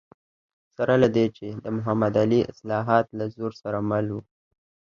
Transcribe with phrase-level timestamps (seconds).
[0.75, 4.17] سره له دې چې د محمد علي اصلاحات له زور سره مل و.